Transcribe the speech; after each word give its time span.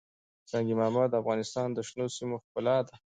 سنگ 0.51 0.67
مرمر 0.79 1.05
د 1.09 1.15
افغانستان 1.21 1.67
د 1.73 1.79
شنو 1.87 2.05
سیمو 2.17 2.35
ښکلا 2.43 2.77
ده. 2.87 2.93